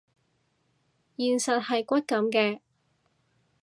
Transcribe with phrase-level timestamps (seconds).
[1.15, 2.61] 現實係骨感嘅